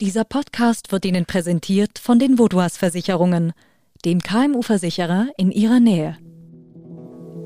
Dieser 0.00 0.22
Podcast 0.22 0.92
wird 0.92 1.04
Ihnen 1.06 1.26
präsentiert 1.26 1.98
von 1.98 2.20
den 2.20 2.38
Vodouas 2.38 2.76
Versicherungen, 2.76 3.52
dem 4.04 4.20
KMU-Versicherer 4.20 5.26
in 5.36 5.50
Ihrer 5.50 5.80
Nähe. 5.80 6.16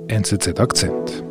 NZZ 0.08 0.60
Akzent. 0.60 1.24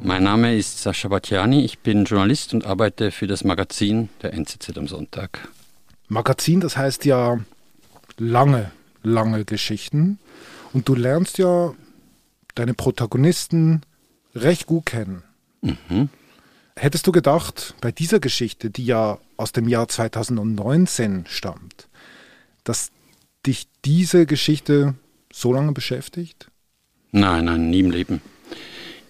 Mein 0.00 0.22
Name 0.22 0.56
ist 0.56 0.82
Sascha 0.82 1.08
Batjani, 1.08 1.62
ich 1.62 1.80
bin 1.80 2.06
Journalist 2.06 2.54
und 2.54 2.64
arbeite 2.64 3.10
für 3.10 3.26
das 3.26 3.44
Magazin 3.44 4.08
der 4.22 4.32
NZZ 4.32 4.74
am 4.78 4.88
Sonntag. 4.88 5.50
Magazin, 6.08 6.60
das 6.60 6.78
heißt 6.78 7.04
ja 7.04 7.40
lange, 8.16 8.70
lange 9.02 9.44
Geschichten. 9.44 10.18
Und 10.72 10.88
du 10.88 10.94
lernst 10.94 11.36
ja 11.36 11.74
deine 12.54 12.74
Protagonisten 12.74 13.82
recht 14.34 14.66
gut 14.66 14.86
kennen. 14.86 15.22
Mhm. 15.60 16.08
Hättest 16.76 17.06
du 17.06 17.12
gedacht, 17.12 17.74
bei 17.80 17.92
dieser 17.92 18.18
Geschichte, 18.18 18.70
die 18.70 18.86
ja 18.86 19.18
aus 19.36 19.52
dem 19.52 19.68
Jahr 19.68 19.88
2019 19.88 21.26
stammt, 21.28 21.88
dass 22.64 22.90
dich 23.46 23.68
diese 23.84 24.26
Geschichte 24.26 24.94
so 25.32 25.52
lange 25.52 25.72
beschäftigt? 25.72 26.48
Nein, 27.10 27.44
nein, 27.44 27.70
nie 27.70 27.80
im 27.80 27.90
Leben. 27.90 28.22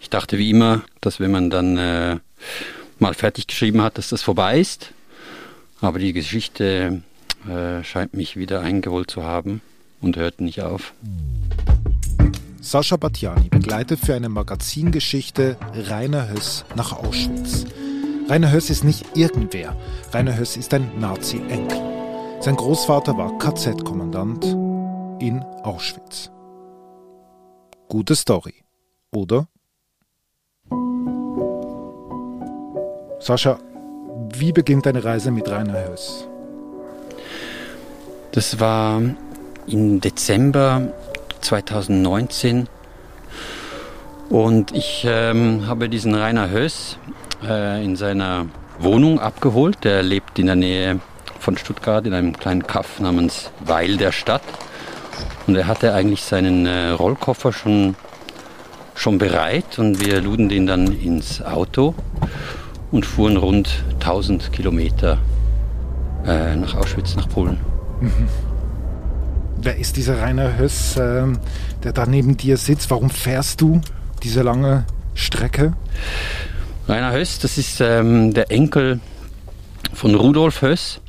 Ich 0.00 0.10
dachte 0.10 0.38
wie 0.38 0.50
immer, 0.50 0.82
dass 1.00 1.20
wenn 1.20 1.30
man 1.30 1.50
dann 1.50 1.78
äh, 1.78 2.18
mal 2.98 3.14
fertig 3.14 3.46
geschrieben 3.46 3.82
hat, 3.82 3.98
dass 3.98 4.08
das 4.08 4.22
vorbei 4.22 4.58
ist. 4.58 4.92
Aber 5.80 5.98
die 5.98 6.12
Geschichte 6.12 7.02
äh, 7.48 7.84
scheint 7.84 8.14
mich 8.14 8.36
wieder 8.36 8.60
eingeholt 8.60 9.10
zu 9.10 9.22
haben 9.22 9.60
und 10.00 10.16
hört 10.16 10.40
nicht 10.40 10.62
auf. 10.62 10.92
Sascha 12.62 12.96
Batjani 12.96 13.48
begleitet 13.48 13.98
für 13.98 14.14
eine 14.14 14.28
Magazingeschichte 14.28 15.56
Rainer 15.74 16.28
Höss 16.30 16.64
nach 16.76 16.92
Auschwitz. 16.92 17.64
Rainer 18.28 18.52
Höss 18.52 18.70
ist 18.70 18.84
nicht 18.84 19.16
irgendwer. 19.16 19.76
Rainer 20.12 20.38
Höss 20.38 20.56
ist 20.56 20.72
ein 20.72 20.88
Nazi-Enkel. 21.00 21.80
Sein 22.38 22.54
Großvater 22.54 23.18
war 23.18 23.36
KZ-Kommandant 23.38 24.44
in 25.20 25.42
Auschwitz. 25.64 26.30
Gute 27.88 28.14
Story, 28.14 28.54
oder? 29.10 29.48
Sascha, 33.18 33.58
wie 34.34 34.52
beginnt 34.52 34.86
deine 34.86 35.02
Reise 35.02 35.32
mit 35.32 35.50
Rainer 35.50 35.88
Höss? 35.88 36.28
Das 38.30 38.60
war 38.60 39.02
im 39.66 40.00
Dezember 40.00 40.92
2019. 41.42 42.68
Und 44.30 44.74
ich 44.74 45.04
ähm, 45.06 45.66
habe 45.66 45.88
diesen 45.88 46.14
Rainer 46.14 46.50
Höss 46.50 46.96
äh, 47.46 47.84
in 47.84 47.96
seiner 47.96 48.46
Wohnung 48.78 49.20
abgeholt. 49.20 49.84
Der 49.84 50.02
lebt 50.02 50.38
in 50.38 50.46
der 50.46 50.56
Nähe 50.56 51.00
von 51.38 51.58
Stuttgart 51.58 52.06
in 52.06 52.14
einem 52.14 52.36
kleinen 52.38 52.66
Kaff 52.66 53.00
namens 53.00 53.50
Weil 53.60 53.96
der 53.96 54.12
Stadt. 54.12 54.42
Und 55.46 55.56
er 55.56 55.66
hatte 55.66 55.92
eigentlich 55.92 56.22
seinen 56.22 56.66
äh, 56.66 56.90
Rollkoffer 56.90 57.52
schon, 57.52 57.96
schon 58.94 59.18
bereit 59.18 59.78
und 59.78 60.00
wir 60.00 60.20
luden 60.20 60.48
den 60.48 60.66
dann 60.66 60.92
ins 60.92 61.42
Auto 61.42 61.94
und 62.92 63.04
fuhren 63.04 63.36
rund 63.36 63.82
1000 63.94 64.52
Kilometer 64.52 65.18
äh, 66.26 66.54
nach 66.56 66.74
Auschwitz, 66.74 67.16
nach 67.16 67.28
Polen. 67.28 67.58
Mhm. 68.00 68.51
Wer 69.64 69.76
ist 69.76 69.96
dieser 69.96 70.20
Rainer 70.20 70.58
Höss, 70.58 70.96
äh, 70.96 71.24
der 71.84 71.92
da 71.92 72.04
neben 72.04 72.36
dir 72.36 72.56
sitzt? 72.56 72.90
Warum 72.90 73.10
fährst 73.10 73.60
du 73.60 73.80
diese 74.24 74.42
lange 74.42 74.86
Strecke? 75.14 75.74
Rainer 76.88 77.12
Höss, 77.12 77.38
das 77.38 77.58
ist 77.58 77.80
ähm, 77.80 78.34
der 78.34 78.50
Enkel 78.50 78.98
von 79.94 80.16
Rudolf 80.16 80.62
Höss. 80.62 81.00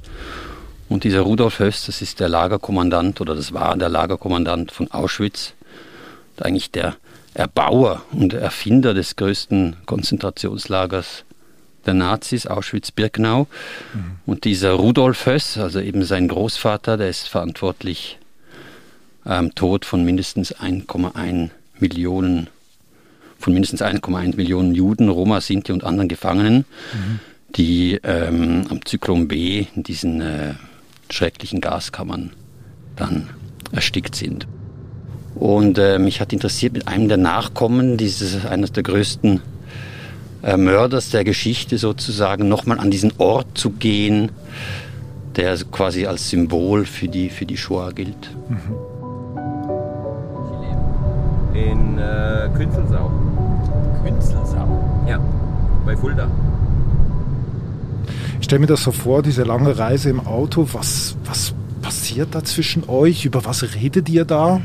Und 0.88 1.04
dieser 1.04 1.22
Rudolf 1.22 1.58
Höss, 1.58 1.88
das 1.88 2.04
ist 2.04 2.20
der 2.20 2.30
Lagerkommandant 2.30 3.22
oder 3.22 3.34
das 3.34 3.54
war 3.54 3.76
der 3.76 3.90
Lagerkommandant 3.90 4.72
von 4.72 4.92
Auschwitz. 4.92 5.54
Eigentlich 6.40 6.70
der 6.70 6.96
Erbauer 7.34 8.04
und 8.12 8.36
Erfinder 8.36 8.94
des 8.94 9.16
größten 9.16 9.78
Konzentrationslagers 9.88 11.26
der 11.88 11.96
Nazis, 11.96 12.46
Auschwitz-Birkenau. 12.46 13.48
Mhm. 13.96 14.04
Und 14.28 14.44
dieser 14.44 14.74
Rudolf 14.74 15.26
Höss, 15.26 15.58
also 15.58 15.80
eben 15.80 16.04
sein 16.04 16.28
Großvater, 16.28 16.98
der 16.98 17.10
ist 17.10 17.28
verantwortlich 17.28 18.20
ähm, 19.26 19.54
Tod 19.56 19.86
von 19.86 20.04
mindestens 20.04 20.56
1,1 20.56 21.50
Millionen 21.80 22.50
von 23.44 23.54
mindestens 23.54 23.82
1,1 23.82 24.38
Millionen 24.38 24.74
Juden, 24.74 25.10
Roma, 25.10 25.42
Sinti 25.42 25.74
und 25.74 25.84
anderen 25.84 26.08
Gefangenen, 26.08 26.60
mhm. 26.94 27.20
die 27.56 28.00
ähm, 28.04 28.66
am 28.70 28.86
Zyklon 28.86 29.28
B 29.28 29.68
in 29.76 29.84
diesen 29.84 30.22
äh, 30.22 30.54
schrecklichen 31.10 31.60
Gaskammern 31.60 32.32
dann 32.96 33.30
erstickt 33.74 34.16
sind. 34.16 34.48
Und 35.36 35.78
äh, 35.78 36.00
mich 36.00 36.22
hat 36.22 36.32
interessiert, 36.32 36.74
mit 36.74 36.88
einem 36.88 37.10
der 37.10 37.18
Nachkommen 37.18 37.98
dieses 37.98 38.46
eines 38.46 38.72
der 38.72 38.84
größten 38.84 39.42
äh, 40.44 40.56
Mörders 40.56 41.10
der 41.10 41.26
Geschichte 41.26 41.78
sozusagen 41.78 42.48
nochmal 42.48 42.80
an 42.80 42.92
diesen 42.92 43.12
Ort 43.18 43.58
zu 43.58 43.72
gehen, 43.72 44.32
der 45.36 45.58
quasi 45.72 46.06
als 46.06 46.30
Symbol 46.30 46.86
für 46.86 47.10
die, 47.10 47.30
für 47.30 47.46
die 47.46 47.58
Shoah 47.58 47.92
gilt. 47.92 48.30
Mhm 48.48 48.93
in 51.54 51.98
äh, 51.98 52.50
Künzelsau. 52.56 53.12
Künzelsau? 54.04 54.68
Ja, 55.08 55.20
bei 55.86 55.96
Fulda. 55.96 56.28
Ich 58.40 58.46
stelle 58.46 58.60
mir 58.60 58.68
das 58.68 58.84
so 58.84 58.92
vor, 58.92 59.24
diese 59.24 59.44
lange 59.44 59.78
Reise 59.78 60.10
im 60.10 60.20
Auto. 60.26 60.68
Was, 60.74 61.16
was 61.26 61.54
passiert 61.82 62.36
da 62.36 62.44
zwischen 62.44 62.90
euch? 62.90 63.26
Über 63.26 63.46
was 63.46 63.64
redet 63.76 64.10
ihr 64.10 64.26
da? 64.26 64.62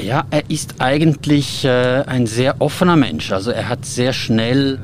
Ja, 0.00 0.24
er 0.30 0.48
ist 0.50 0.76
eigentlich 0.78 1.64
äh, 1.64 2.02
ein 2.06 2.26
sehr 2.26 2.60
offener 2.60 2.96
Mensch. 2.96 3.32
Also 3.32 3.50
er 3.50 3.68
hat 3.68 3.84
sehr 3.84 4.12
schnell 4.12 4.78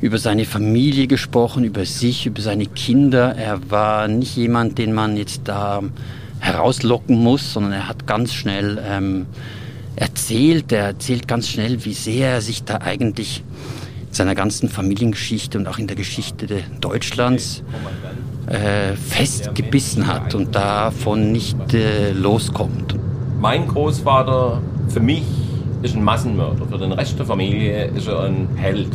über 0.00 0.18
seine 0.18 0.44
Familie 0.44 1.06
gesprochen, 1.06 1.64
über 1.64 1.84
sich, 1.84 2.26
über 2.26 2.40
seine 2.40 2.66
Kinder. 2.66 3.34
Er 3.36 3.70
war 3.70 4.08
nicht 4.08 4.36
jemand, 4.36 4.78
den 4.78 4.92
man 4.92 5.16
jetzt 5.16 5.42
da 5.44 5.82
herauslocken 6.40 7.16
muss, 7.16 7.52
sondern 7.52 7.72
er 7.72 7.88
hat 7.88 8.06
ganz 8.06 8.32
schnell 8.32 8.82
ähm, 8.86 9.26
erzählt. 10.00 10.72
Er 10.72 10.86
erzählt 10.86 11.28
ganz 11.28 11.48
schnell, 11.48 11.84
wie 11.84 11.94
sehr 11.94 12.30
er 12.30 12.40
sich 12.40 12.64
da 12.64 12.78
eigentlich 12.78 13.42
in 14.08 14.14
seiner 14.14 14.34
ganzen 14.34 14.68
Familiengeschichte 14.68 15.58
und 15.58 15.66
auch 15.66 15.78
in 15.78 15.86
der 15.86 15.96
Geschichte 15.96 16.46
Deutschlands 16.80 17.62
äh, 18.46 18.96
festgebissen 18.96 20.06
hat 20.06 20.34
und 20.34 20.54
davon 20.54 21.32
nicht 21.32 21.74
äh, 21.74 22.12
loskommt. 22.12 22.94
Mein 23.40 23.68
Großvater 23.68 24.62
für 24.88 25.00
mich 25.00 25.24
ist 25.82 25.94
ein 25.94 26.02
Massenmörder, 26.02 26.66
für 26.66 26.78
den 26.78 26.92
Rest 26.92 27.18
der 27.18 27.26
Familie 27.26 27.86
ist 27.88 28.08
er 28.08 28.24
ein 28.24 28.48
Held. 28.56 28.90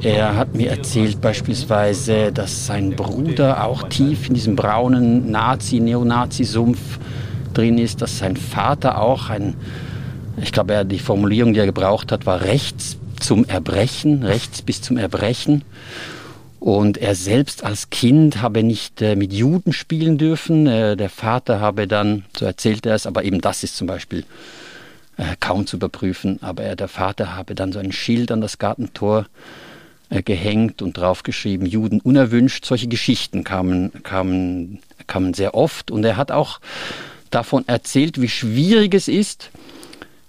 Er 0.00 0.36
hat 0.36 0.54
mir 0.54 0.70
erzählt 0.70 1.20
beispielsweise, 1.20 2.32
dass 2.32 2.66
sein 2.66 2.90
Bruder 2.90 3.64
auch 3.64 3.88
tief 3.88 4.28
in 4.28 4.34
diesem 4.34 4.56
braunen 4.56 5.30
Nazi-Neonazi-Sumpf 5.30 6.98
drin 7.52 7.78
ist, 7.78 8.02
dass 8.02 8.18
sein 8.18 8.36
Vater 8.36 9.00
auch 9.00 9.30
ein 9.30 9.54
ich 10.42 10.52
glaube, 10.52 10.74
er, 10.74 10.84
die 10.84 10.98
Formulierung, 10.98 11.54
die 11.54 11.60
er 11.60 11.66
gebraucht 11.66 12.12
hat, 12.12 12.26
war 12.26 12.42
rechts 12.42 12.96
zum 13.20 13.44
Erbrechen, 13.44 14.22
rechts 14.22 14.62
bis 14.62 14.82
zum 14.82 14.96
Erbrechen. 14.96 15.62
Und 16.60 16.96
er 16.98 17.14
selbst 17.14 17.62
als 17.62 17.90
Kind 17.90 18.40
habe 18.40 18.62
nicht 18.62 19.02
äh, 19.02 19.16
mit 19.16 19.32
Juden 19.32 19.72
spielen 19.72 20.16
dürfen. 20.16 20.66
Äh, 20.66 20.96
der 20.96 21.10
Vater 21.10 21.60
habe 21.60 21.86
dann, 21.86 22.24
so 22.36 22.46
erzählt 22.46 22.86
er 22.86 22.94
es, 22.94 23.06
aber 23.06 23.24
eben 23.24 23.40
das 23.40 23.62
ist 23.64 23.76
zum 23.76 23.86
Beispiel 23.86 24.24
äh, 25.18 25.36
kaum 25.40 25.66
zu 25.66 25.76
überprüfen, 25.76 26.38
aber 26.42 26.62
er, 26.62 26.74
der 26.74 26.88
Vater 26.88 27.36
habe 27.36 27.54
dann 27.54 27.72
so 27.72 27.78
ein 27.78 27.92
Schild 27.92 28.32
an 28.32 28.40
das 28.40 28.58
Gartentor 28.58 29.26
äh, 30.08 30.22
gehängt 30.22 30.80
und 30.80 30.96
draufgeschrieben, 30.96 31.66
Juden 31.66 32.00
unerwünscht. 32.00 32.64
Solche 32.64 32.88
Geschichten 32.88 33.44
kamen, 33.44 33.92
kamen, 34.02 34.80
kamen 35.06 35.34
sehr 35.34 35.54
oft. 35.54 35.90
Und 35.90 36.04
er 36.04 36.16
hat 36.16 36.32
auch 36.32 36.60
davon 37.30 37.64
erzählt, 37.66 38.20
wie 38.20 38.28
schwierig 38.28 38.94
es 38.94 39.08
ist, 39.08 39.50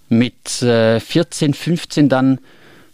mit 0.09 0.61
äh, 0.61 0.99
14, 0.99 1.53
15 1.53 2.09
dann 2.09 2.39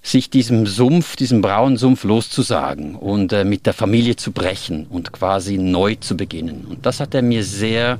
sich 0.01 0.29
diesem 0.29 0.65
Sumpf, 0.65 1.15
diesem 1.15 1.41
braunen 1.41 1.77
Sumpf 1.77 2.03
loszusagen 2.03 2.95
und 2.95 3.33
äh, 3.33 3.43
mit 3.43 3.65
der 3.65 3.73
Familie 3.73 4.15
zu 4.15 4.31
brechen 4.31 4.87
und 4.89 5.11
quasi 5.11 5.57
neu 5.57 5.95
zu 5.95 6.17
beginnen. 6.17 6.65
Und 6.69 6.85
das 6.85 6.99
hat 6.99 7.13
er 7.13 7.21
mir 7.21 7.43
sehr 7.43 7.99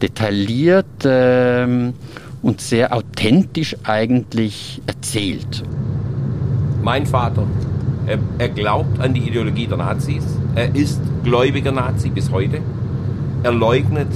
detailliert 0.00 0.86
ähm, 1.04 1.92
und 2.40 2.62
sehr 2.62 2.94
authentisch 2.94 3.76
eigentlich 3.84 4.80
erzählt. 4.86 5.62
Mein 6.82 7.04
Vater, 7.04 7.46
er, 8.06 8.18
er 8.38 8.48
glaubt 8.48 8.98
an 8.98 9.12
die 9.12 9.28
Ideologie 9.28 9.66
der 9.66 9.76
Nazis. 9.76 10.24
Er 10.54 10.74
ist 10.74 11.00
gläubiger 11.22 11.72
Nazi 11.72 12.08
bis 12.08 12.30
heute. 12.30 12.62
Er 13.42 13.52
leugnet, 13.52 14.08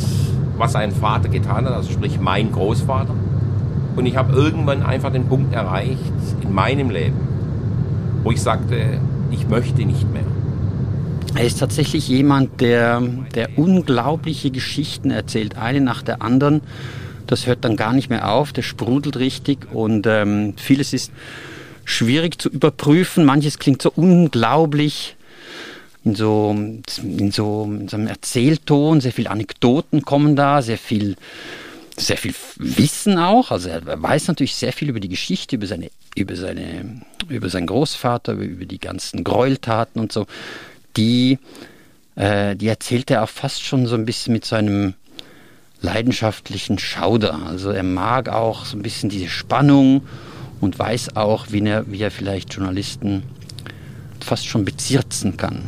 was 0.57 0.73
sein 0.73 0.91
Vater 0.91 1.29
getan 1.29 1.67
hat, 1.67 1.75
also 1.75 1.93
sprich 1.93 2.19
mein 2.19 2.51
Großvater. 2.51 3.15
Und 3.97 4.07
ich 4.07 4.17
habe 4.17 4.35
irgendwann 4.35 4.83
einfach 4.83 5.13
den 5.13 5.27
Punkt 5.27 5.55
erreicht 5.55 5.99
in 6.43 6.53
meinem 6.53 6.91
Leben, 6.91 7.17
wo 8.23 8.31
ich 8.31 8.43
sagte, 8.43 8.99
ich 9.31 9.49
möchte 9.49 9.85
nicht 9.85 10.11
mehr. 10.13 10.25
Er 11.37 11.45
ist 11.45 11.59
tatsächlich 11.59 12.09
jemand, 12.09 12.61
der, 12.61 13.03
der 13.35 13.59
unglaubliche 13.59 14.51
Geschichten 14.51 15.11
erzählt, 15.11 15.59
eine 15.59 15.81
nach 15.81 16.03
der 16.03 16.23
anderen. 16.23 16.61
Das 17.27 17.47
hört 17.47 17.65
dann 17.65 17.77
gar 17.77 17.93
nicht 17.93 18.11
mehr 18.11 18.31
auf, 18.31 18.53
der 18.53 18.63
sprudelt 18.63 19.17
richtig 19.17 19.73
und 19.73 20.07
ähm, 20.07 20.55
vieles 20.57 20.93
ist 20.93 21.11
schwierig 21.85 22.41
zu 22.41 22.49
überprüfen. 22.49 23.25
Manches 23.25 23.59
klingt 23.59 23.83
so 23.83 23.93
unglaublich 23.95 25.17
in 26.05 26.15
so, 26.15 26.55
in 27.03 27.31
so, 27.31 27.65
in 27.65 27.89
so 27.89 27.97
einem 27.97 28.07
Erzählton. 28.07 29.01
Sehr 29.01 29.13
viele 29.13 29.31
Anekdoten 29.31 30.03
kommen 30.03 30.37
da, 30.37 30.63
sehr 30.63 30.79
viel, 30.79 31.17
sehr 31.97 32.17
viel 32.17 32.35
Wissen 32.57 33.19
auch. 33.19 33.51
Also 33.51 33.69
er 33.69 34.03
weiß 34.03 34.29
natürlich 34.29 34.55
sehr 34.55 34.73
viel 34.73 34.89
über 34.89 35.01
die 35.01 35.09
Geschichte, 35.09 35.57
über 35.57 35.67
seine, 35.67 35.91
über 36.17 36.37
seine, 36.37 37.03
über 37.29 37.49
seinen 37.49 37.67
Großvater, 37.67 38.33
über 38.33 38.65
die 38.65 38.79
ganzen 38.79 39.25
Gräueltaten 39.25 40.01
und 40.01 40.13
so. 40.13 40.27
Die, 40.97 41.39
äh, 42.17 42.57
die 42.57 42.69
erzählt 42.69 43.11
er 43.11 43.23
auch 43.23 43.29
fast 43.29 43.63
schon 43.63 43.87
so 43.87 43.95
ein 43.95 44.05
bisschen 44.05 44.33
mit 44.33 44.45
seinem 44.45 44.95
leidenschaftlichen 45.81 46.79
Schauder. 46.79 47.47
Also 47.47 47.71
er 47.71 47.83
mag 47.83 48.29
auch 48.29 48.65
so 48.65 48.77
ein 48.77 48.83
bisschen 48.83 49.11
diese 49.11 49.29
Spannung 49.29 50.03
und 50.61 50.79
weiß 50.79 51.17
auch, 51.17 51.47
wie 51.51 51.65
er, 51.67 51.91
wie 51.91 52.01
er 52.01 52.11
vielleicht 52.11 52.55
Journalisten 52.55 53.23
fast 54.21 54.47
schon 54.47 54.65
bezirzen 54.65 55.37
kann. 55.37 55.63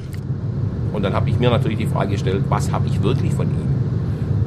Und 0.92 1.02
dann 1.02 1.12
habe 1.12 1.28
ich 1.28 1.38
mir 1.38 1.50
natürlich 1.50 1.78
die 1.78 1.86
Frage 1.86 2.12
gestellt, 2.12 2.44
was 2.48 2.72
habe 2.72 2.88
ich 2.88 3.02
wirklich 3.02 3.32
von 3.34 3.46
ihm? 3.46 3.75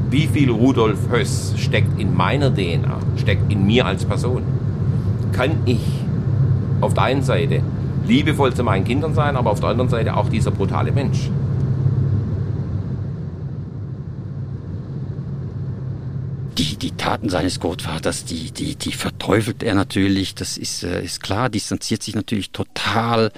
Wie 0.09 0.27
viel 0.27 0.49
Rudolf 0.49 1.09
Höss 1.11 1.53
steckt 1.57 1.99
in 1.99 2.15
meiner 2.15 2.53
DNA, 2.53 2.99
steckt 3.17 3.51
in 3.51 3.65
mir 3.65 3.85
als 3.85 4.05
Person? 4.05 4.43
Kann 5.33 5.51
ich 5.65 5.81
auf 6.81 6.93
der 6.93 7.03
einen 7.03 7.21
Seite 7.21 7.61
liebevoll 8.07 8.53
zu 8.53 8.63
meinen 8.63 8.85
Kindern 8.85 9.13
sein, 9.13 9.35
aber 9.35 9.51
auf 9.51 9.59
der 9.59 9.69
anderen 9.69 9.89
Seite 9.89 10.17
auch 10.17 10.29
dieser 10.29 10.51
brutale 10.51 10.91
Mensch? 10.91 11.29
die, 16.59 16.75
die 16.75 16.91
Taten 16.91 17.29
seines 17.29 17.59
Großvaters, 17.59 18.25
die, 18.25 18.51
die, 18.51 18.75
die 18.75 18.91
verteufelt 18.91 19.63
er 19.63 19.75
natürlich, 19.75 20.35
das 20.35 20.57
ist, 20.57 20.83
äh, 20.83 21.01
ist 21.03 21.23
klar, 21.23 21.49
distanziert 21.49 22.03
sich 22.03 22.15
natürlich 22.15 22.51
total. 22.51 23.31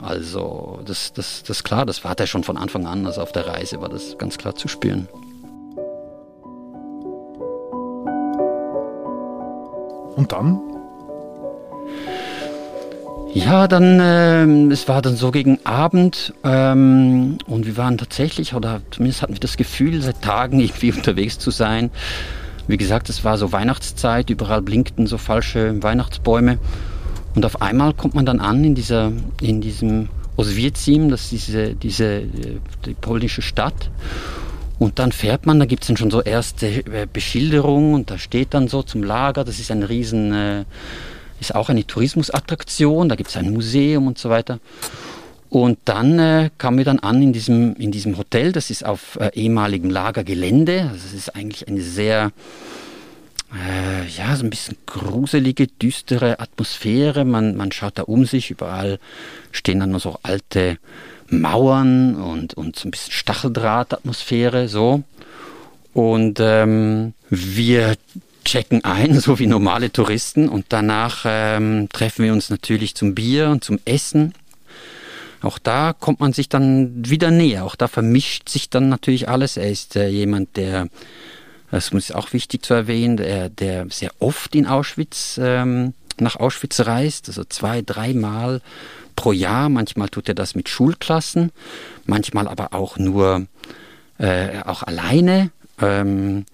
Also 0.00 0.80
das, 0.86 1.12
das, 1.12 1.42
das 1.42 1.58
ist 1.58 1.64
klar, 1.64 1.84
das 1.84 2.04
war 2.04 2.18
er 2.18 2.26
schon 2.26 2.42
von 2.42 2.56
Anfang 2.56 2.86
an, 2.86 3.06
also 3.06 3.20
auf 3.20 3.32
der 3.32 3.46
Reise 3.46 3.80
war 3.80 3.88
das 3.90 4.16
ganz 4.18 4.38
klar 4.38 4.54
zu 4.54 4.68
spüren. 4.68 5.08
Und 10.16 10.32
dann? 10.32 10.60
Ja, 13.34 13.66
dann, 13.66 13.98
äh, 13.98 14.72
es 14.72 14.86
war 14.86 15.02
dann 15.02 15.16
so 15.16 15.32
gegen 15.32 15.58
Abend 15.64 16.32
ähm, 16.44 17.38
und 17.46 17.66
wir 17.66 17.76
waren 17.76 17.98
tatsächlich, 17.98 18.54
oder 18.54 18.80
zumindest 18.92 19.22
hatten 19.22 19.32
wir 19.32 19.40
das 19.40 19.56
Gefühl, 19.56 20.00
seit 20.00 20.22
Tagen 20.22 20.60
irgendwie 20.60 20.92
unterwegs 20.92 21.38
zu 21.38 21.50
sein. 21.50 21.90
Wie 22.68 22.76
gesagt, 22.76 23.08
es 23.08 23.24
war 23.24 23.36
so 23.36 23.50
Weihnachtszeit, 23.50 24.30
überall 24.30 24.62
blinkten 24.62 25.08
so 25.08 25.18
falsche 25.18 25.82
Weihnachtsbäume. 25.82 26.58
Und 27.34 27.44
auf 27.44 27.60
einmal 27.60 27.92
kommt 27.92 28.14
man 28.14 28.24
dann 28.24 28.38
an 28.38 28.62
in, 28.62 28.76
dieser, 28.76 29.10
in 29.40 29.60
diesem 29.60 30.08
Oswiecim, 30.36 31.10
das 31.10 31.32
ist 31.32 31.48
diese, 31.48 31.74
diese 31.74 32.22
die 32.86 32.94
polnische 32.94 33.42
Stadt. 33.42 33.90
Und 34.78 34.98
dann 34.98 35.12
fährt 35.12 35.46
man, 35.46 35.58
da 35.60 35.66
gibt 35.66 35.84
es 35.84 35.88
dann 35.88 35.96
schon 35.96 36.10
so 36.10 36.22
erste 36.22 36.66
äh, 36.66 37.06
Beschilderungen 37.10 37.94
und 37.94 38.10
da 38.10 38.18
steht 38.18 38.54
dann 38.54 38.68
so 38.68 38.82
zum 38.82 39.02
Lager, 39.02 39.44
das 39.44 39.60
ist 39.60 39.70
ein 39.70 39.82
riesen, 39.82 40.32
äh, 40.32 40.64
ist 41.40 41.54
auch 41.54 41.68
eine 41.68 41.86
Tourismusattraktion, 41.86 43.08
da 43.08 43.14
gibt 43.14 43.30
es 43.30 43.36
ein 43.36 43.52
Museum 43.52 44.06
und 44.06 44.18
so 44.18 44.30
weiter. 44.30 44.58
Und 45.54 45.78
dann 45.84 46.18
äh, 46.18 46.50
kamen 46.58 46.78
wir 46.78 46.84
dann 46.84 46.98
an 46.98 47.22
in 47.22 47.32
diesem, 47.32 47.76
in 47.76 47.92
diesem 47.92 48.18
Hotel, 48.18 48.50
das 48.50 48.70
ist 48.70 48.84
auf 48.84 49.16
äh, 49.20 49.30
ehemaligem 49.34 49.88
Lagergelände. 49.88 50.88
Also 50.90 51.06
es 51.06 51.14
ist 51.14 51.36
eigentlich 51.36 51.68
eine 51.68 51.80
sehr, 51.80 52.32
äh, 53.52 54.08
ja, 54.18 54.34
so 54.34 54.42
ein 54.42 54.50
bisschen 54.50 54.76
gruselige, 54.86 55.68
düstere 55.68 56.40
Atmosphäre. 56.40 57.24
Man, 57.24 57.56
man 57.56 57.70
schaut 57.70 57.98
da 57.98 58.02
um 58.02 58.26
sich, 58.26 58.50
überall 58.50 58.98
stehen 59.52 59.78
dann 59.78 59.92
nur 59.92 60.00
so 60.00 60.18
alte 60.24 60.78
Mauern 61.28 62.14
und, 62.16 62.54
und 62.54 62.76
so 62.76 62.88
ein 62.88 62.90
bisschen 62.90 63.12
Stacheldrahtatmosphäre, 63.12 64.68
so. 64.68 65.02
Und 65.92 66.40
ähm, 66.40 67.14
wir 67.30 67.96
checken 68.44 68.84
ein, 68.84 69.18
so 69.20 69.38
wie 69.38 69.46
normale 69.46 69.90
Touristen, 69.92 70.48
und 70.48 70.66
danach 70.68 71.24
ähm, 71.26 71.88
treffen 71.92 72.24
wir 72.24 72.32
uns 72.32 72.50
natürlich 72.50 72.94
zum 72.94 73.14
Bier 73.14 73.48
und 73.50 73.64
zum 73.64 73.78
Essen. 73.84 74.34
Auch 75.40 75.58
da 75.58 75.92
kommt 75.92 76.20
man 76.20 76.32
sich 76.32 76.48
dann 76.48 77.08
wieder 77.08 77.30
näher. 77.30 77.64
Auch 77.64 77.76
da 77.76 77.86
vermischt 77.86 78.48
sich 78.48 78.70
dann 78.70 78.88
natürlich 78.88 79.28
alles. 79.28 79.56
Er 79.56 79.70
ist 79.70 79.94
äh, 79.94 80.08
jemand, 80.08 80.56
der, 80.56 80.88
das 81.70 81.92
muss 81.92 82.10
auch 82.12 82.32
wichtig 82.32 82.64
zu 82.64 82.72
erwähnen, 82.72 83.18
der, 83.18 83.50
der 83.50 83.86
sehr 83.90 84.12
oft 84.20 84.54
in 84.54 84.66
Auschwitz, 84.66 85.38
ähm, 85.42 85.92
nach 86.18 86.36
Auschwitz 86.36 86.80
reist, 86.80 87.28
also 87.28 87.44
zwei, 87.44 87.82
dreimal 87.82 88.62
pro 89.14 89.32
Jahr. 89.32 89.68
Manchmal 89.68 90.08
tut 90.08 90.28
er 90.28 90.34
das 90.34 90.54
mit 90.54 90.68
Schulklassen, 90.68 91.52
manchmal 92.06 92.48
aber 92.48 92.74
auch 92.74 92.98
nur 92.98 93.46
äh, 94.18 94.60
auch 94.64 94.82
alleine. 94.82 95.50
Ähm, 95.80 96.46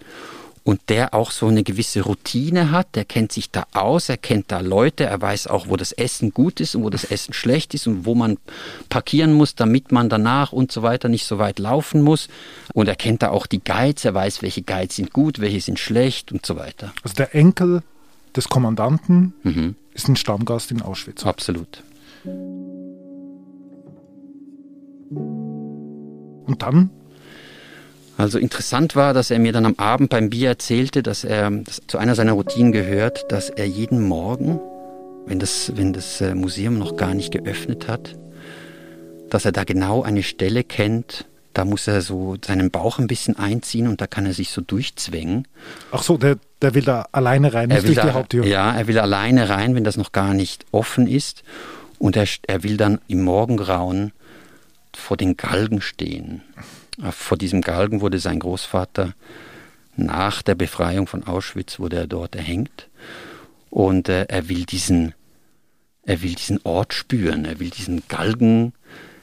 und 0.62 0.82
der 0.88 1.14
auch 1.14 1.30
so 1.30 1.46
eine 1.46 1.62
gewisse 1.62 2.02
Routine 2.02 2.70
hat, 2.70 2.94
der 2.94 3.04
kennt 3.04 3.32
sich 3.32 3.50
da 3.50 3.66
aus, 3.72 4.08
er 4.08 4.18
kennt 4.18 4.52
da 4.52 4.60
Leute, 4.60 5.04
er 5.04 5.20
weiß 5.20 5.46
auch, 5.46 5.68
wo 5.68 5.76
das 5.76 5.92
Essen 5.92 6.32
gut 6.32 6.60
ist 6.60 6.74
und 6.74 6.84
wo 6.84 6.90
das 6.90 7.04
Essen 7.04 7.32
schlecht 7.32 7.72
ist 7.74 7.86
und 7.86 8.04
wo 8.04 8.14
man 8.14 8.36
parkieren 8.88 9.32
muss, 9.32 9.54
damit 9.54 9.90
man 9.90 10.08
danach 10.08 10.52
und 10.52 10.70
so 10.70 10.82
weiter 10.82 11.08
nicht 11.08 11.24
so 11.24 11.38
weit 11.38 11.58
laufen 11.58 12.02
muss. 12.02 12.28
Und 12.74 12.88
er 12.88 12.94
kennt 12.94 13.22
da 13.22 13.30
auch 13.30 13.46
die 13.46 13.64
Guides, 13.64 14.04
er 14.04 14.14
weiß, 14.14 14.42
welche 14.42 14.62
Guides 14.62 14.96
sind 14.96 15.12
gut, 15.12 15.40
welche 15.40 15.60
sind 15.60 15.78
schlecht 15.78 16.30
und 16.30 16.44
so 16.44 16.56
weiter. 16.56 16.92
Also 17.02 17.14
der 17.16 17.34
Enkel 17.34 17.82
des 18.36 18.48
Kommandanten 18.48 19.32
mhm. 19.42 19.76
ist 19.94 20.08
ein 20.08 20.16
Stammgast 20.16 20.70
in 20.70 20.82
Auschwitz. 20.82 21.24
Absolut. 21.24 21.82
Und 26.46 26.56
dann 26.58 26.90
also 28.20 28.38
interessant 28.38 28.96
war, 28.96 29.14
dass 29.14 29.30
er 29.30 29.38
mir 29.38 29.52
dann 29.52 29.64
am 29.64 29.76
Abend 29.78 30.10
beim 30.10 30.28
Bier 30.28 30.50
erzählte, 30.50 31.02
dass 31.02 31.24
er 31.24 31.50
dass 31.50 31.80
zu 31.86 31.96
einer 31.96 32.14
seiner 32.14 32.32
Routinen 32.32 32.70
gehört, 32.70 33.24
dass 33.32 33.48
er 33.48 33.66
jeden 33.66 34.06
Morgen, 34.06 34.60
wenn 35.26 35.38
das, 35.38 35.72
wenn 35.74 35.94
das 35.94 36.20
äh, 36.20 36.34
Museum 36.34 36.78
noch 36.78 36.96
gar 36.96 37.14
nicht 37.14 37.32
geöffnet 37.32 37.88
hat, 37.88 38.18
dass 39.30 39.46
er 39.46 39.52
da 39.52 39.64
genau 39.64 40.02
eine 40.02 40.22
Stelle 40.22 40.64
kennt, 40.64 41.24
da 41.54 41.64
muss 41.64 41.88
er 41.88 42.02
so 42.02 42.36
seinen 42.44 42.70
Bauch 42.70 42.98
ein 42.98 43.06
bisschen 43.06 43.38
einziehen 43.38 43.88
und 43.88 44.00
da 44.00 44.06
kann 44.06 44.26
er 44.26 44.34
sich 44.34 44.50
so 44.50 44.60
durchzwängen. 44.60 45.48
Ach 45.90 46.02
so, 46.02 46.18
der, 46.18 46.36
der 46.60 46.74
will 46.74 46.84
da 46.84 47.06
alleine 47.12 47.54
rein, 47.54 47.70
nicht 47.70 47.86
durch 47.86 47.96
da, 47.96 48.04
die 48.04 48.12
Haupttür. 48.12 48.44
Ja, 48.44 48.76
er 48.76 48.86
will 48.86 48.98
alleine 48.98 49.48
rein, 49.48 49.74
wenn 49.74 49.84
das 49.84 49.96
noch 49.96 50.12
gar 50.12 50.34
nicht 50.34 50.66
offen 50.72 51.06
ist. 51.06 51.42
Und 52.00 52.16
er, 52.16 52.26
er 52.48 52.64
will 52.64 52.76
dann 52.76 52.98
im 53.06 53.22
Morgengrauen 53.22 54.12
vor 54.92 55.16
den 55.16 55.36
Galgen 55.36 55.80
stehen. 55.80 56.42
Vor 57.12 57.38
diesem 57.38 57.60
Galgen 57.60 58.00
wurde 58.00 58.18
sein 58.18 58.40
Großvater 58.40 59.14
nach 59.96 60.42
der 60.42 60.54
Befreiung 60.54 61.06
von 61.06 61.24
Auschwitz 61.24 61.78
wurde 61.78 61.96
er 61.96 62.06
dort 62.06 62.34
erhängt 62.34 62.88
und 63.68 64.08
äh, 64.08 64.24
er 64.28 64.48
will 64.48 64.64
diesen 64.64 65.14
er 66.02 66.22
will 66.22 66.34
diesen 66.34 66.58
Ort 66.64 66.94
spüren, 66.94 67.44
er 67.44 67.60
will 67.60 67.70
diesen 67.70 68.02
Galgen 68.08 68.72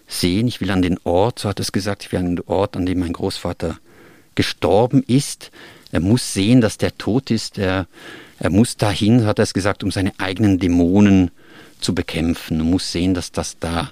sehen, 0.07 0.47
ich 0.47 0.61
will 0.61 0.71
an 0.71 0.81
den 0.83 0.99
Ort, 1.03 1.39
so 1.39 1.49
hat 1.49 1.59
er 1.59 1.63
es 1.63 1.71
gesagt, 1.71 2.03
ich 2.03 2.11
will 2.11 2.19
an 2.19 2.35
den 2.35 2.45
Ort, 2.45 2.77
an 2.77 2.85
dem 2.85 2.99
mein 2.99 3.13
Großvater 3.13 3.77
gestorben 4.35 5.03
ist. 5.03 5.51
Er 5.91 5.99
muss 5.99 6.33
sehen, 6.33 6.61
dass 6.61 6.77
der 6.77 6.97
tot 6.97 7.31
ist, 7.31 7.57
er, 7.57 7.87
er 8.39 8.51
muss 8.51 8.77
dahin, 8.77 9.25
hat 9.25 9.39
er 9.39 9.43
es 9.43 9.53
gesagt, 9.53 9.83
um 9.83 9.91
seine 9.91 10.13
eigenen 10.19 10.59
Dämonen 10.59 11.31
zu 11.79 11.93
bekämpfen. 11.95 12.59
Er 12.59 12.65
muss 12.65 12.91
sehen, 12.91 13.13
dass 13.13 13.31
das 13.31 13.57
da 13.59 13.91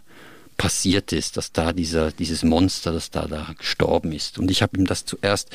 passiert 0.58 1.12
ist, 1.12 1.38
dass 1.38 1.52
da 1.52 1.74
dieser, 1.74 2.12
dieses 2.12 2.44
Monster, 2.44 2.94
das 2.94 3.12
da, 3.12 3.28
da 3.28 3.54
gestorben 3.58 4.12
ist. 4.12 4.40
Und 4.40 4.50
ich 4.52 4.62
habe 4.62 4.78
ihm 4.78 4.86
das 4.86 5.06
zuerst, 5.06 5.50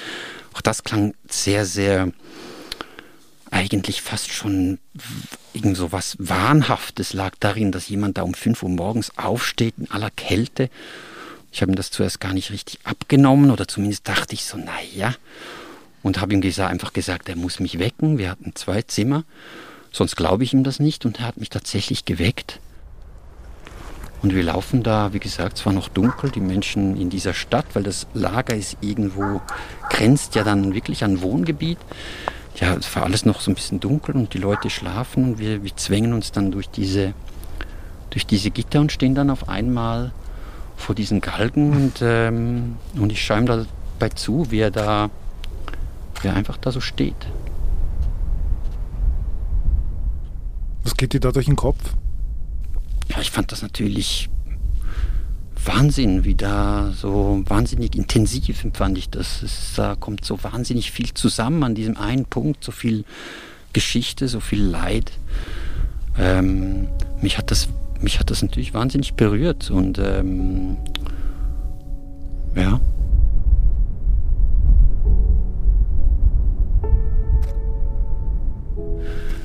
auch 0.54 0.60
das 0.60 0.84
klang 0.84 1.14
sehr, 1.28 1.64
sehr, 1.64 2.12
eigentlich 3.50 4.02
fast 4.02 4.30
schon 4.30 4.78
irgend 5.54 5.76
so 5.76 5.92
was 5.92 6.16
Wahnhaftes 6.18 7.12
lag 7.14 7.34
darin, 7.40 7.72
dass 7.72 7.88
jemand 7.88 8.18
da 8.18 8.22
um 8.22 8.34
5 8.34 8.62
Uhr 8.62 8.68
morgens 8.68 9.16
aufsteht 9.16 9.75
in 9.78 9.90
aller 9.90 10.10
Kälte. 10.10 10.70
Ich 11.52 11.62
habe 11.62 11.72
ihm 11.72 11.76
das 11.76 11.90
zuerst 11.90 12.20
gar 12.20 12.32
nicht 12.32 12.52
richtig 12.52 12.78
abgenommen 12.84 13.50
oder 13.50 13.66
zumindest 13.66 14.06
dachte 14.06 14.34
ich 14.34 14.44
so, 14.44 14.56
naja. 14.56 15.14
Und 16.02 16.20
habe 16.20 16.32
ihm 16.32 16.40
gesagt, 16.40 16.70
einfach 16.70 16.92
gesagt, 16.92 17.28
er 17.28 17.37
muss 17.37 17.60
mich 17.60 17.78
wecken. 17.78 18.18
Wir 18.18 18.30
hatten 18.30 18.54
zwei 18.54 18.82
Zimmer. 18.82 19.25
Sonst 19.92 20.16
glaube 20.16 20.44
ich 20.44 20.52
ihm 20.52 20.64
das 20.64 20.80
nicht 20.80 21.04
und 21.04 21.20
er 21.20 21.26
hat 21.26 21.37
mich 21.37 21.50
tatsächlich 21.50 22.04
geweckt. 22.04 22.61
Und 24.23 24.35
wir 24.35 24.42
laufen 24.42 24.82
da, 24.82 25.12
wie 25.14 25.18
gesagt, 25.18 25.59
es 25.59 25.66
war 25.66 25.73
noch 25.73 25.88
dunkel, 25.88 26.30
die 26.30 26.40
Menschen 26.40 26.97
in 27.00 27.09
dieser 27.09 27.32
Stadt, 27.32 27.64
weil 27.73 27.82
das 27.82 28.06
Lager 28.12 28.54
ist 28.54 28.76
irgendwo, 28.82 29.40
grenzt 29.88 30.35
ja 30.35 30.44
dann 30.44 30.75
wirklich 30.75 31.04
an 31.04 31.23
Wohngebiet. 31.23 31.78
ja, 32.56 32.75
es 32.75 32.94
war 32.94 33.04
alles 33.04 33.25
noch 33.25 33.40
so 33.40 33.50
ein 33.50 33.54
bisschen 33.54 33.80
dunkel 33.80 34.14
und 34.14 34.35
die 34.35 34.38
Leute 34.38 34.68
schlafen 34.68 35.25
und 35.25 35.38
wir, 35.38 35.62
wir 35.64 35.75
zwängen 35.76 36.12
uns 36.12 36.32
dann 36.32 36.50
durch 36.50 36.68
diese, 36.68 37.14
durch 38.11 38.26
diese 38.26 38.50
Gitter 38.50 38.80
und 38.80 38.92
stehen 38.92 39.14
dann 39.14 39.30
auf 39.30 39.49
einmal 39.49 40.12
vor 40.76 40.94
diesen 40.94 41.20
Galgen 41.23 41.73
und, 41.73 42.00
ähm, 42.02 42.76
und 42.97 43.12
ich 43.12 43.25
schaue 43.25 43.38
ihm 43.38 43.47
dabei 43.47 44.11
zu, 44.11 44.50
wie 44.50 44.61
er 44.61 44.70
da, 44.70 45.09
wie 46.20 46.28
er 46.28 46.35
einfach 46.35 46.59
da 46.59 46.73
so 46.73 46.80
steht. 46.80 47.26
Was 50.84 50.96
geht 50.96 51.12
dir 51.12 51.20
da 51.20 51.32
durch 51.32 51.46
den 51.46 51.56
Kopf? 51.56 51.94
Ja, 53.08 53.20
ich 53.20 53.30
fand 53.30 53.52
das 53.52 53.62
natürlich 53.62 54.28
Wahnsinn, 55.64 56.25
wie 56.25 56.34
da 56.34 56.92
so 56.92 57.42
wahnsinnig 57.46 57.94
intensiv 57.96 58.64
empfand 58.64 58.96
ich 58.96 59.10
das. 59.10 59.44
Da 59.76 59.94
kommt 59.94 60.25
so 60.25 60.42
wahnsinnig 60.42 60.90
viel 60.90 61.12
zusammen 61.12 61.62
an 61.64 61.75
diesem 61.75 61.96
einen 61.96 62.25
Punkt, 62.25 62.64
so 62.64 62.72
viel 62.72 63.04
Geschichte, 63.72 64.28
so 64.28 64.40
viel 64.40 64.62
Leid. 64.62 65.12
Ähm, 66.18 66.88
mich 67.20 67.37
hat 67.37 67.50
das, 67.50 67.68
mich 68.00 68.18
hat 68.18 68.30
das 68.30 68.42
natürlich 68.42 68.75
wahnsinnig 68.75 69.14
berührt 69.14 69.70
und 69.70 69.99
ähm, 69.99 70.76
ja. 72.56 72.80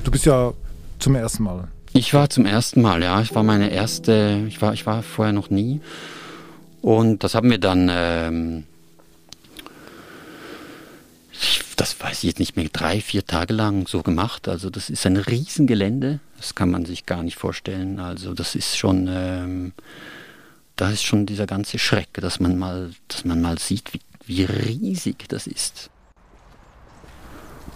Du 0.03 0.11
bist 0.11 0.25
ja 0.25 0.53
zum 1.05 1.15
ersten 1.15 1.43
Mal 1.43 1.69
ich 1.95 2.13
war 2.13 2.29
zum 2.29 2.45
ersten 2.45 2.81
Mal, 2.81 3.01
ja. 3.03 3.21
Ich 3.21 3.33
war 3.35 3.43
meine 3.43 3.69
erste, 3.71 4.43
ich 4.50 4.62
war, 4.62 4.74
ich 4.74 4.85
war 4.85 5.01
vorher 5.01 5.31
noch 5.31 5.50
nie. 5.50 5.79
Und 6.81 7.24
das 7.24 7.35
haben 7.35 7.50
wir 7.50 7.57
dann, 7.57 7.89
ähm, 7.89 8.65
das 11.77 11.97
weiß 12.01 12.17
ich 12.17 12.24
jetzt 12.24 12.39
nicht 12.39 12.57
mehr, 12.57 12.67
drei, 12.71 13.00
vier 13.00 13.25
Tage 13.25 13.53
lang 13.53 13.88
so 13.88 14.03
gemacht. 14.03 14.50
Also 14.50 14.69
das 14.69 14.89
ist 14.89 15.05
ein 15.05 15.15
Riesengelände. 15.15 16.19
Das 16.35 16.53
kann 16.53 16.69
man 16.69 16.83
sich 16.83 17.05
gar 17.05 17.24
nicht 17.24 17.38
vorstellen. 17.38 18.01
Also 18.01 18.33
das 18.33 18.55
ist 18.55 18.77
schon, 18.77 19.07
ähm, 19.09 19.71
da 20.75 20.89
ist 20.89 21.03
schon 21.03 21.25
dieser 21.25 21.47
ganze 21.47 21.79
Schreck, 21.79 22.09
dass 22.15 22.41
man 22.41 22.57
mal, 22.57 22.91
dass 23.07 23.24
man 23.24 23.39
mal 23.39 23.57
sieht, 23.57 23.93
wie, 23.93 24.01
wie 24.25 24.43
riesig 24.43 25.29
das 25.29 25.47
ist. 25.47 25.89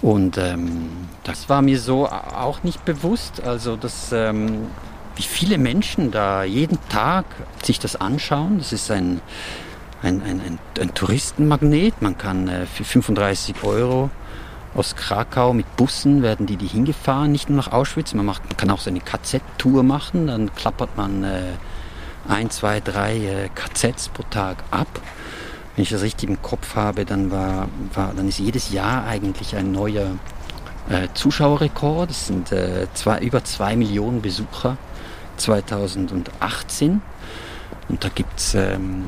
Und 0.02 0.38
ähm, 0.38 1.10
das 1.24 1.50
war 1.50 1.62
mir 1.62 1.80
so 1.80 2.08
auch 2.08 2.64
nicht 2.64 2.86
bewusst. 2.86 3.44
Also, 3.44 3.76
dass, 3.76 4.12
ähm, 4.12 4.68
wie 5.16 5.24
viele 5.24 5.58
Menschen 5.58 6.12
da 6.12 6.44
jeden 6.44 6.78
Tag 6.90 7.26
sich 7.64 7.80
das 7.80 7.98
anschauen. 7.98 8.60
Das 8.60 8.72
ist 8.72 8.90
ein, 8.92 9.20
ein, 10.02 10.22
ein, 10.22 10.42
ein, 10.42 10.60
ein 10.80 10.94
Touristenmagnet. 10.94 12.02
Man 12.02 12.18
kann 12.18 12.48
äh, 12.48 12.66
für 12.66 12.86
35 12.86 13.64
Euro 13.64 14.10
aus 14.76 14.96
Krakau 14.96 15.52
mit 15.54 15.76
Bussen 15.76 16.22
werden 16.22 16.46
die, 16.46 16.56
die 16.56 16.68
hingefahren, 16.68 17.32
nicht 17.32 17.50
nur 17.50 17.58
nach 17.58 17.72
Auschwitz. 17.72 18.14
Man, 18.14 18.26
macht, 18.26 18.46
man 18.46 18.56
kann 18.56 18.70
auch 18.70 18.80
so 18.80 18.90
eine 18.90 19.02
KZ-Tour 19.02 19.84
machen. 19.84 20.28
Dann 20.28 20.54
klappert 20.56 20.96
man 20.96 21.24
äh, 21.24 21.42
ein, 22.30 22.50
zwei, 22.50 22.80
drei 22.80 23.18
äh, 23.18 23.50
KZs 23.54 24.10
pro 24.10 24.24
Tag 24.30 24.64
ab 24.72 24.88
wenn 25.80 25.84
ich 25.84 25.92
das 25.92 26.02
richtig 26.02 26.28
im 26.28 26.42
Kopf 26.42 26.76
habe, 26.76 27.06
dann 27.06 27.32
war, 27.32 27.70
war 27.94 28.14
dann 28.14 28.28
ist 28.28 28.38
jedes 28.38 28.70
Jahr 28.70 29.06
eigentlich 29.06 29.56
ein 29.56 29.72
neuer 29.72 30.18
äh, 30.90 31.08
Zuschauerrekord. 31.14 32.12
Es 32.12 32.28
sind 32.28 32.52
äh, 32.52 32.88
zwei, 32.94 33.20
über 33.20 33.46
zwei 33.46 33.78
Millionen 33.78 34.22
Besucher 34.22 34.76
2018. 35.38 37.02
Und 37.88 38.04
da 38.04 38.10
gibt 38.10 38.38
es 38.42 38.56
ähm, 38.56 39.08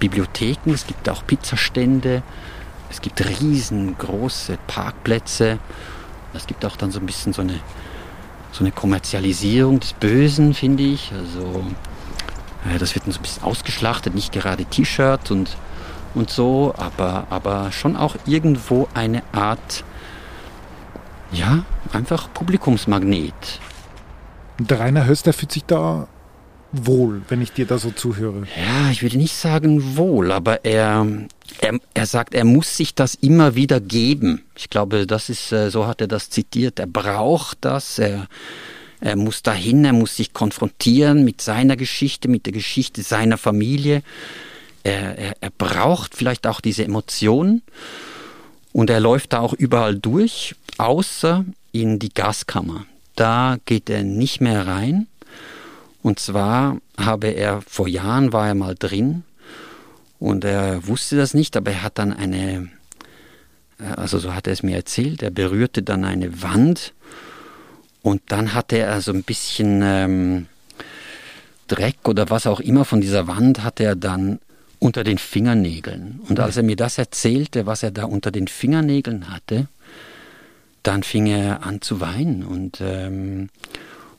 Bibliotheken, 0.00 0.72
es 0.72 0.84
gibt 0.84 1.08
auch 1.08 1.24
Pizzastände, 1.24 2.24
es 2.90 3.00
gibt 3.00 3.24
riesengroße 3.24 4.58
Parkplätze. 4.66 5.60
Es 6.34 6.48
gibt 6.48 6.64
auch 6.64 6.74
dann 6.74 6.90
so 6.90 6.98
ein 6.98 7.06
bisschen 7.06 7.32
so 7.32 7.42
eine, 7.42 7.60
so 8.50 8.64
eine 8.64 8.72
Kommerzialisierung 8.72 9.78
des 9.78 9.92
Bösen, 9.92 10.54
finde 10.54 10.82
ich. 10.82 11.12
Also 11.12 11.64
äh, 12.68 12.78
das 12.78 12.96
wird 12.96 13.06
dann 13.06 13.12
so 13.12 13.20
ein 13.20 13.22
bisschen 13.22 13.44
ausgeschlachtet, 13.44 14.16
nicht 14.16 14.32
gerade 14.32 14.64
T-Shirt 14.64 15.30
und 15.30 15.56
und 16.14 16.30
so, 16.30 16.74
aber, 16.76 17.26
aber 17.30 17.72
schon 17.72 17.96
auch 17.96 18.16
irgendwo 18.26 18.88
eine 18.94 19.22
Art, 19.32 19.84
ja, 21.32 21.64
einfach 21.92 22.32
Publikumsmagnet. 22.32 23.60
Der 24.58 24.80
Rainer 24.80 25.06
Höster 25.06 25.32
fühlt 25.32 25.52
sich 25.52 25.64
da 25.64 26.08
wohl, 26.72 27.22
wenn 27.28 27.42
ich 27.42 27.52
dir 27.52 27.66
da 27.66 27.78
so 27.78 27.90
zuhöre. 27.90 28.46
Ja, 28.56 28.90
ich 28.90 29.02
würde 29.02 29.16
nicht 29.16 29.34
sagen 29.34 29.96
wohl, 29.96 30.30
aber 30.32 30.64
er, 30.64 31.06
er, 31.60 31.78
er 31.94 32.06
sagt, 32.06 32.34
er 32.34 32.44
muss 32.44 32.76
sich 32.76 32.94
das 32.94 33.14
immer 33.14 33.54
wieder 33.54 33.80
geben. 33.80 34.44
Ich 34.56 34.70
glaube, 34.70 35.06
das 35.06 35.30
ist, 35.30 35.52
äh, 35.52 35.70
so 35.70 35.86
hat 35.86 36.00
er 36.00 36.08
das 36.08 36.30
zitiert. 36.30 36.78
Er 36.78 36.86
braucht 36.86 37.58
das, 37.62 37.98
er, 37.98 38.28
er 39.00 39.16
muss 39.16 39.42
dahin, 39.42 39.84
er 39.84 39.92
muss 39.92 40.16
sich 40.16 40.32
konfrontieren 40.32 41.24
mit 41.24 41.40
seiner 41.40 41.76
Geschichte, 41.76 42.28
mit 42.28 42.46
der 42.46 42.52
Geschichte 42.52 43.02
seiner 43.02 43.38
Familie 43.38 44.02
er, 44.82 45.18
er, 45.18 45.34
er 45.40 45.50
braucht 45.50 46.14
vielleicht 46.14 46.46
auch 46.46 46.60
diese 46.60 46.84
Emotionen 46.84 47.62
und 48.72 48.90
er 48.90 49.00
läuft 49.00 49.32
da 49.32 49.40
auch 49.40 49.52
überall 49.52 49.96
durch, 49.96 50.54
außer 50.78 51.44
in 51.72 51.98
die 51.98 52.12
Gaskammer. 52.12 52.86
Da 53.16 53.58
geht 53.66 53.90
er 53.90 54.02
nicht 54.02 54.40
mehr 54.40 54.66
rein. 54.66 55.06
Und 56.02 56.18
zwar 56.18 56.78
habe 56.98 57.28
er, 57.28 57.60
vor 57.62 57.88
Jahren 57.88 58.32
war 58.32 58.48
er 58.48 58.54
mal 58.54 58.74
drin 58.74 59.24
und 60.18 60.44
er 60.44 60.86
wusste 60.86 61.16
das 61.16 61.34
nicht, 61.34 61.56
aber 61.56 61.72
er 61.72 61.82
hat 61.82 61.98
dann 61.98 62.12
eine, 62.12 62.68
also 63.96 64.18
so 64.18 64.34
hat 64.34 64.46
er 64.46 64.54
es 64.54 64.62
mir 64.62 64.76
erzählt, 64.76 65.22
er 65.22 65.30
berührte 65.30 65.82
dann 65.82 66.04
eine 66.04 66.42
Wand 66.42 66.94
und 68.02 68.22
dann 68.28 68.54
hatte 68.54 68.78
er 68.78 69.02
so 69.02 69.12
ein 69.12 69.24
bisschen 69.24 69.82
ähm, 69.82 70.46
Dreck 71.68 72.08
oder 72.08 72.30
was 72.30 72.46
auch 72.46 72.60
immer 72.60 72.86
von 72.86 73.00
dieser 73.00 73.26
Wand 73.26 73.62
hat 73.62 73.78
er 73.78 73.94
dann 73.94 74.40
unter 74.80 75.04
den 75.04 75.18
Fingernägeln. 75.18 76.20
Und 76.26 76.40
als 76.40 76.56
er 76.56 76.64
mir 76.64 76.74
das 76.74 76.98
erzählte, 76.98 77.66
was 77.66 77.84
er 77.84 77.92
da 77.92 78.04
unter 78.04 78.32
den 78.32 78.48
Fingernägeln 78.48 79.30
hatte, 79.30 79.68
dann 80.82 81.02
fing 81.02 81.26
er 81.26 81.64
an 81.64 81.82
zu 81.82 82.00
weinen 82.00 82.42
und, 82.42 82.80
ähm, 82.80 83.50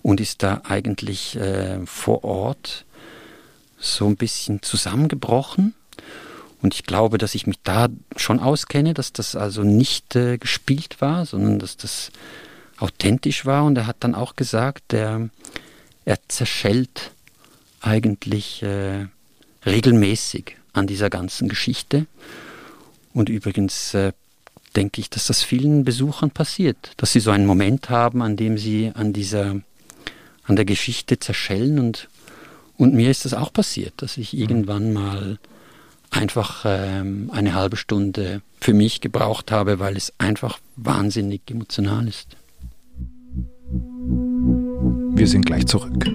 und 0.03 0.22
ist 0.22 0.44
da 0.44 0.62
eigentlich 0.63 1.36
äh, 1.36 1.86
vor 1.86 2.24
Ort 2.24 2.86
so 3.80 4.06
ein 4.06 4.15
bisschen 4.15 4.62
zusammengebrochen. 4.62 5.74
Und 6.62 6.75
ich 6.75 6.84
glaube, 6.84 7.18
dass 7.18 7.34
ich 7.34 7.48
mich 7.48 7.58
da 7.63 7.88
schon 8.15 8.39
auskenne, 8.39 8.94
dass 8.94 9.12
das 9.12 9.36
also 9.36 9.63
nicht 9.63 10.15
äh, 10.15 10.38
gespielt 10.38 11.01
war, 11.01 11.25
sondern 11.25 11.58
dass 11.58 11.75
das 11.75 12.12
authentisch 12.77 13.48
war. 13.48 13.65
Und 13.65 13.75
er 13.80 13.88
hat 13.88 13.98
dann 14.01 14.13
auch 14.13 14.36
gesagt, 14.36 14.91
der, 14.91 15.30
er 16.06 16.20
zerschellt 16.27 17.12
eigentlich 17.82 18.62
äh, 18.62 19.08
regelmäßig 19.65 20.58
an 20.74 20.88
dieser 20.88 21.10
ganzen 21.10 21.50
Geschichte. 21.50 22.06
Und 23.13 23.30
übrigens 23.30 23.94
äh, 23.94 24.13
denke 24.75 25.01
ich, 25.01 25.10
dass 25.10 25.27
das 25.27 25.44
vielen 25.44 25.84
Besuchern 25.84 26.32
passiert, 26.32 26.94
dass 26.98 27.12
sie 27.12 27.20
so 27.20 27.32
einen 27.32 27.46
Moment 27.46 27.89
haben, 27.89 28.22
an 28.22 28.38
dem 28.38 28.58
sie 28.58 28.91
an 28.94 29.13
dieser, 29.13 29.56
an 30.44 30.56
der 30.56 30.65
Geschichte 30.65 31.20
zerschellen 31.20 31.80
und, 31.80 32.08
und 32.77 32.94
mir 32.94 33.12
ist 33.12 33.25
das 33.25 33.34
auch 33.34 33.51
passiert, 33.51 33.94
dass 33.98 34.18
ich 34.18 34.36
irgendwann 34.36 34.94
mal 34.94 35.39
einfach 36.10 36.63
ähm, 36.65 37.30
eine 37.34 37.53
halbe 37.53 37.77
Stunde 37.77 38.41
für 38.60 38.74
mich 38.74 39.01
gebraucht 39.01 39.51
habe, 39.51 39.80
weil 39.80 39.98
es 39.98 40.13
einfach 40.18 40.60
wahnsinnig 40.75 41.41
emotional 41.50 42.08
ist. 42.08 42.38
Wir 45.13 45.27
sind 45.27 45.46
gleich 45.46 45.65
zurück. 45.68 46.06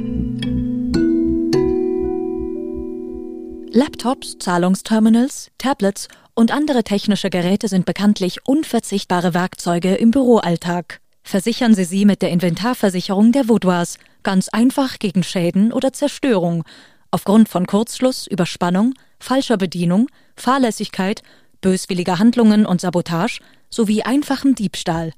Laptops, 3.76 4.38
Zahlungsterminals, 4.38 5.50
Tablets 5.58 6.08
und 6.32 6.50
andere 6.50 6.82
technische 6.82 7.28
Geräte 7.28 7.68
sind 7.68 7.84
bekanntlich 7.84 8.38
unverzichtbare 8.46 9.34
Werkzeuge 9.34 9.96
im 9.96 10.12
Büroalltag. 10.12 11.02
Versichern 11.22 11.74
Sie 11.74 11.84
sie 11.84 12.06
mit 12.06 12.22
der 12.22 12.30
Inventarversicherung 12.30 13.32
der 13.32 13.50
Vaudoise, 13.50 13.98
ganz 14.22 14.48
einfach 14.48 14.98
gegen 14.98 15.22
Schäden 15.22 15.74
oder 15.74 15.92
Zerstörung, 15.92 16.64
aufgrund 17.10 17.50
von 17.50 17.66
Kurzschluss, 17.66 18.26
Überspannung, 18.26 18.94
falscher 19.20 19.58
Bedienung, 19.58 20.08
Fahrlässigkeit, 20.36 21.22
böswilliger 21.60 22.18
Handlungen 22.18 22.64
und 22.64 22.80
Sabotage 22.80 23.40
sowie 23.68 24.04
einfachem 24.04 24.54
Diebstahl. 24.54 25.12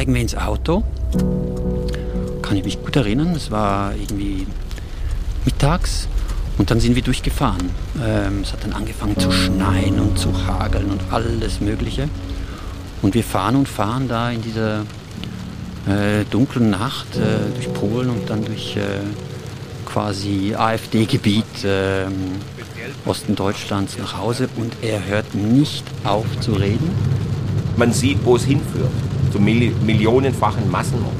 Steigen 0.00 0.14
wir 0.14 0.22
ins 0.22 0.34
Auto. 0.34 0.82
Kann 2.40 2.56
ich 2.56 2.64
mich 2.64 2.82
gut 2.82 2.96
erinnern, 2.96 3.34
es 3.36 3.50
war 3.50 3.94
irgendwie 3.94 4.46
mittags 5.44 6.08
Und 6.56 6.70
dann 6.70 6.80
sind 6.80 6.94
wir 6.94 7.02
durchgefahren. 7.02 7.68
Ähm, 8.02 8.40
es 8.42 8.54
hat 8.54 8.64
dann 8.64 8.72
angefangen 8.72 9.18
zu 9.18 9.30
schneien 9.30 10.00
und 10.00 10.18
zu 10.18 10.46
hageln 10.46 10.86
und 10.86 11.02
alles 11.10 11.60
Mögliche. 11.60 12.08
Und 13.02 13.12
wir 13.12 13.22
fahren 13.22 13.56
und 13.56 13.68
fahren 13.68 14.08
da 14.08 14.30
in 14.30 14.40
dieser 14.40 14.86
äh, 15.86 16.24
dunklen 16.30 16.70
Nacht 16.70 17.18
äh, 17.18 17.52
durch 17.54 17.70
Polen 17.74 18.08
und 18.08 18.30
dann 18.30 18.42
durch 18.42 18.78
äh, 18.78 18.80
quasi 19.84 20.54
AfD-Gebiet 20.56 21.44
ähm, 21.66 22.36
Osten 23.04 23.34
Deutschlands 23.34 23.98
nach 23.98 24.16
Hause 24.16 24.48
und 24.56 24.72
er 24.80 25.04
hört 25.04 25.34
nicht 25.34 25.84
auf 26.04 26.24
zu 26.40 26.52
reden. 26.52 26.90
Man 27.76 27.92
sieht, 27.92 28.24
wo 28.24 28.36
es 28.36 28.44
hinführt, 28.44 28.90
zu 29.30 29.40
Mil 29.40 29.72
millionenfachen 29.84 30.70
Massenmord. 30.70 31.14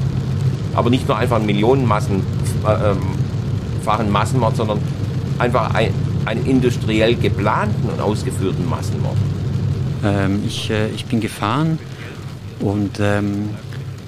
Aber 0.73 0.89
nicht 0.89 1.07
nur 1.07 1.17
einfach 1.17 1.39
millionenfachen 1.41 2.23
äh, 2.65 2.91
ähm, 2.91 4.11
Massenmord, 4.11 4.55
sondern 4.55 4.79
einfach 5.39 5.73
ein, 5.73 5.93
einen 6.25 6.45
industriell 6.45 7.15
geplanten 7.15 7.89
und 7.89 7.99
ausgeführten 7.99 8.69
Massenmord. 8.69 9.17
Ähm, 10.03 10.43
ich, 10.45 10.69
äh, 10.69 10.89
ich 10.89 11.05
bin 11.05 11.19
gefahren 11.19 11.79
und, 12.59 12.99
ähm, 12.99 13.49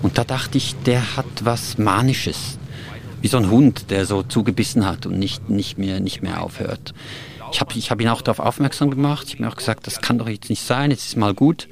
und 0.02 0.18
da 0.18 0.24
dachte 0.24 0.58
ich, 0.58 0.76
der 0.86 1.18
hat 1.18 1.26
was 1.44 1.78
Manisches. 1.78 2.58
Wie 3.22 3.28
so 3.30 3.38
ein 3.38 3.50
Hund, 3.50 3.90
der 3.90 4.06
so 4.06 4.22
zugebissen 4.22 4.86
hat 4.86 5.06
und 5.06 5.18
nicht, 5.18 5.50
nicht, 5.50 5.78
mehr, 5.78 6.02
nicht 6.02 6.22
mehr 6.22 6.44
aufhört. 6.44 6.94
Ich 7.54 7.62
habe 7.62 7.74
ich 7.76 7.90
hab 7.92 8.02
ihn 8.02 8.10
auch 8.10 8.22
darauf 8.22 8.40
aufmerksam 8.40 8.90
gemacht. 8.90 9.28
Ich 9.28 9.36
habe 9.36 9.44
mir 9.44 9.50
auch 9.50 9.56
gesagt, 9.56 9.88
das 9.88 10.02
kann 10.02 10.18
doch 10.18 10.28
jetzt 10.28 10.50
nicht 10.50 10.62
sein, 10.62 10.92
jetzt 10.92 11.06
ist 11.06 11.18
mal 11.18 11.34
gut. 11.34 11.68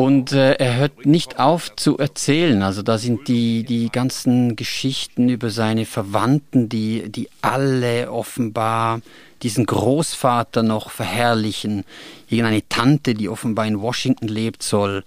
Und 0.00 0.32
äh, 0.32 0.54
er 0.54 0.76
hört 0.76 1.04
nicht 1.04 1.38
auf 1.38 1.76
zu 1.76 1.98
erzählen. 1.98 2.62
Also 2.62 2.80
da 2.80 2.96
sind 2.96 3.28
die, 3.28 3.64
die 3.64 3.90
ganzen 3.90 4.56
Geschichten 4.56 5.28
über 5.28 5.50
seine 5.50 5.84
Verwandten, 5.84 6.70
die, 6.70 7.10
die 7.10 7.28
alle 7.42 8.10
offenbar 8.10 9.02
diesen 9.42 9.66
Großvater 9.66 10.62
noch 10.62 10.88
verherrlichen. 10.88 11.84
Irgendeine 12.30 12.66
Tante, 12.66 13.12
die 13.12 13.28
offenbar 13.28 13.66
in 13.66 13.82
Washington 13.82 14.28
lebt, 14.28 14.62
soll 14.62 15.04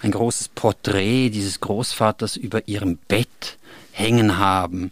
ein 0.00 0.10
großes 0.10 0.48
Porträt 0.48 1.30
dieses 1.30 1.60
Großvaters 1.60 2.36
über 2.36 2.66
ihrem 2.66 2.98
Bett 3.06 3.58
hängen 3.92 4.38
haben. 4.38 4.90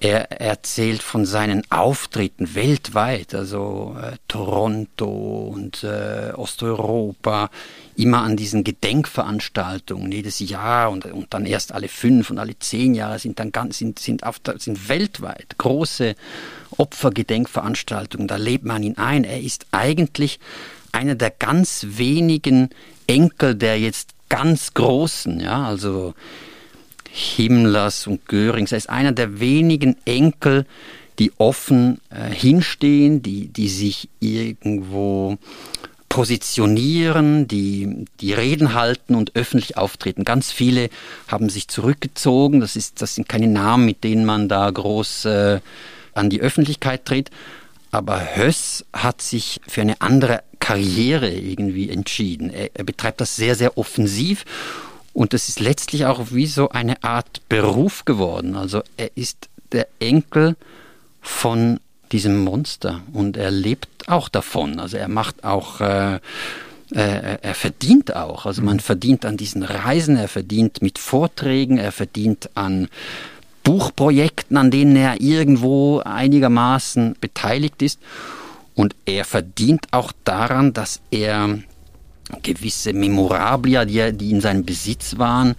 Er 0.00 0.40
erzählt 0.40 1.00
von 1.00 1.26
seinen 1.26 1.62
Auftritten 1.70 2.56
weltweit, 2.56 3.34
also 3.34 3.96
äh, 4.02 4.16
Toronto 4.26 5.52
und 5.54 5.84
äh, 5.84 6.32
Osteuropa, 6.34 7.50
immer 7.96 8.22
an 8.22 8.36
diesen 8.36 8.64
Gedenkveranstaltungen 8.64 10.10
jedes 10.10 10.38
Jahr 10.40 10.90
und, 10.90 11.06
und 11.06 11.34
dann 11.34 11.46
erst 11.46 11.72
alle 11.72 11.88
fünf 11.88 12.30
und 12.30 12.38
alle 12.38 12.58
zehn 12.58 12.94
Jahre 12.94 13.18
sind 13.18 13.38
dann 13.38 13.52
ganz 13.52 13.78
sind 13.78 13.98
sind, 13.98 14.24
auf, 14.24 14.40
sind 14.58 14.88
weltweit 14.88 15.56
große 15.58 16.14
Opfergedenkveranstaltungen. 16.76 18.28
Da 18.28 18.36
lebt 18.36 18.64
man 18.64 18.82
ihn 18.82 18.96
ein. 18.96 19.24
Er 19.24 19.40
ist 19.40 19.66
eigentlich 19.72 20.40
einer 20.92 21.14
der 21.14 21.30
ganz 21.30 21.86
wenigen 21.90 22.70
Enkel 23.06 23.54
der 23.54 23.78
jetzt 23.78 24.10
ganz 24.28 24.72
großen, 24.72 25.40
ja, 25.40 25.66
also 25.66 26.14
Himmlers 27.10 28.06
und 28.06 28.26
Görings. 28.26 28.72
Er 28.72 28.78
ist 28.78 28.88
einer 28.88 29.12
der 29.12 29.38
wenigen 29.40 29.96
Enkel, 30.06 30.64
die 31.18 31.32
offen 31.36 32.00
äh, 32.08 32.30
hinstehen, 32.30 33.22
die, 33.22 33.48
die 33.48 33.68
sich 33.68 34.08
irgendwo 34.20 35.36
positionieren, 36.12 37.48
die, 37.48 38.04
die 38.20 38.34
Reden 38.34 38.74
halten 38.74 39.14
und 39.14 39.34
öffentlich 39.34 39.78
auftreten. 39.78 40.24
Ganz 40.24 40.52
viele 40.52 40.90
haben 41.26 41.48
sich 41.48 41.68
zurückgezogen. 41.68 42.60
Das, 42.60 42.76
ist, 42.76 43.00
das 43.00 43.14
sind 43.14 43.30
keine 43.30 43.48
Namen, 43.48 43.86
mit 43.86 44.04
denen 44.04 44.26
man 44.26 44.46
da 44.46 44.68
groß 44.68 45.24
äh, 45.24 45.60
an 46.12 46.28
die 46.28 46.42
Öffentlichkeit 46.42 47.06
tritt. 47.06 47.30
Aber 47.92 48.36
Höss 48.36 48.84
hat 48.92 49.22
sich 49.22 49.62
für 49.66 49.80
eine 49.80 50.02
andere 50.02 50.42
Karriere 50.58 51.30
irgendwie 51.30 51.88
entschieden. 51.88 52.50
Er, 52.50 52.68
er 52.74 52.84
betreibt 52.84 53.22
das 53.22 53.34
sehr, 53.34 53.54
sehr 53.54 53.78
offensiv 53.78 54.44
und 55.14 55.32
das 55.32 55.48
ist 55.48 55.60
letztlich 55.60 56.04
auch 56.04 56.26
wie 56.30 56.46
so 56.46 56.68
eine 56.68 57.02
Art 57.02 57.40
Beruf 57.48 58.04
geworden. 58.04 58.54
Also 58.54 58.82
er 58.98 59.16
ist 59.16 59.48
der 59.72 59.88
Enkel 59.98 60.56
von 61.22 61.80
diesem 62.12 62.44
Monster 62.44 63.00
und 63.14 63.38
er 63.38 63.50
lebt 63.50 63.91
auch 64.08 64.28
davon. 64.28 64.78
Also 64.78 64.96
er 64.96 65.08
macht 65.08 65.44
auch, 65.44 65.80
äh, 65.80 66.16
äh, 66.94 67.38
er 67.40 67.54
verdient 67.54 68.14
auch. 68.16 68.46
Also 68.46 68.62
man 68.62 68.80
verdient 68.80 69.24
an 69.24 69.36
diesen 69.36 69.62
Reisen, 69.62 70.16
er 70.16 70.28
verdient 70.28 70.82
mit 70.82 70.98
Vorträgen, 70.98 71.78
er 71.78 71.92
verdient 71.92 72.50
an 72.54 72.88
Buchprojekten, 73.64 74.56
an 74.56 74.70
denen 74.70 74.96
er 74.96 75.20
irgendwo 75.20 76.00
einigermaßen 76.00 77.16
beteiligt 77.20 77.82
ist. 77.82 78.00
Und 78.74 78.94
er 79.04 79.24
verdient 79.24 79.86
auch 79.90 80.12
daran, 80.24 80.72
dass 80.72 81.00
er 81.10 81.58
gewisse 82.42 82.92
Memorabilia, 82.92 83.84
die, 83.84 84.12
die 84.16 84.30
in 84.30 84.40
seinem 84.40 84.64
Besitz 84.64 85.18
waren, 85.18 85.54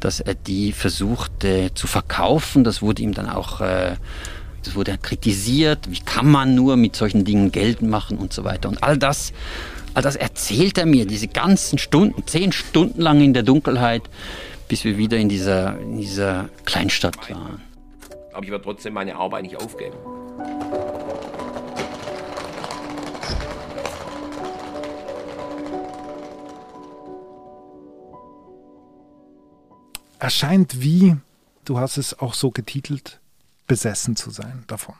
dass 0.00 0.20
er 0.20 0.34
die 0.34 0.72
versuchte 0.72 1.70
zu 1.74 1.86
verkaufen. 1.86 2.64
Das 2.64 2.82
wurde 2.82 3.02
ihm 3.02 3.14
dann 3.14 3.28
auch 3.28 3.60
äh, 3.60 3.96
das 4.68 4.76
wurde 4.76 4.98
kritisiert. 4.98 5.90
Wie 5.90 6.00
kann 6.00 6.30
man 6.30 6.54
nur 6.54 6.76
mit 6.76 6.94
solchen 6.94 7.24
Dingen 7.24 7.50
Geld 7.50 7.80
machen 7.80 8.18
und 8.18 8.32
so 8.32 8.44
weiter. 8.44 8.68
Und 8.68 8.82
all 8.82 8.98
das, 8.98 9.32
all 9.94 10.02
das 10.02 10.14
erzählt 10.14 10.76
er 10.76 10.84
mir, 10.84 11.06
diese 11.06 11.28
ganzen 11.28 11.78
Stunden, 11.78 12.26
zehn 12.26 12.52
Stunden 12.52 13.00
lang 13.00 13.22
in 13.22 13.32
der 13.32 13.42
Dunkelheit, 13.42 14.02
bis 14.68 14.84
wir 14.84 14.98
wieder 14.98 15.16
in 15.16 15.30
dieser, 15.30 15.80
in 15.80 15.96
dieser 15.96 16.50
Kleinstadt 16.66 17.30
waren. 17.30 17.62
Aber 18.34 18.44
ich 18.44 18.50
werde 18.50 18.64
trotzdem 18.64 18.92
meine 18.92 19.16
Arbeit 19.16 19.42
nicht 19.42 19.56
aufgeben. 19.56 19.96
erscheint 30.20 30.82
wie, 30.82 31.16
du 31.64 31.78
hast 31.78 31.96
es 31.96 32.18
auch 32.18 32.34
so 32.34 32.50
getitelt, 32.50 33.20
besessen 33.68 34.16
zu 34.16 34.30
sein 34.30 34.64
davon. 34.66 34.96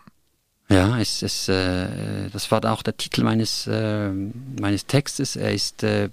Ja, 0.68 1.00
es, 1.00 1.22
es, 1.22 1.48
äh, 1.48 2.28
das 2.30 2.50
war 2.50 2.64
auch 2.66 2.82
der 2.82 2.96
Titel 2.96 3.24
meines, 3.24 3.66
äh, 3.66 4.10
meines 4.10 4.86
Textes. 4.86 5.34
Er 5.34 5.52
ist 5.52 5.82
äh, 5.82 6.10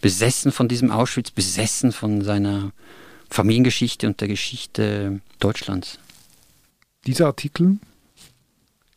besessen 0.00 0.52
von 0.52 0.68
diesem 0.68 0.90
Auschwitz, 0.90 1.30
besessen 1.30 1.92
von 1.92 2.22
seiner 2.22 2.72
Familiengeschichte 3.30 4.06
und 4.06 4.20
der 4.20 4.28
Geschichte 4.28 5.20
Deutschlands. 5.38 5.98
Dieser 7.06 7.26
Artikel 7.26 7.78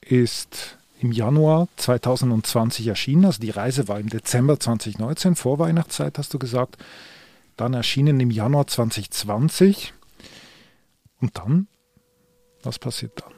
ist 0.02 0.78
im 1.00 1.14
Januar 1.14 1.70
2020 1.78 2.88
erschienen. 2.88 3.26
Also 3.26 3.40
die 3.40 3.50
Reise 3.50 3.88
war 3.88 4.00
im 4.00 4.10
Dezember 4.10 4.60
2019, 4.60 5.36
vor 5.36 5.58
Weihnachtszeit 5.58 6.18
hast 6.18 6.34
du 6.34 6.40
gesagt 6.40 6.78
dann 7.58 7.74
erschienen 7.74 8.20
im 8.20 8.32
Januar 8.32 8.68
2020. 8.68 9.94
Und 11.20 11.38
dann? 11.38 11.68
Was 12.64 12.80
passiert 12.80 13.12
dann? 13.16 13.34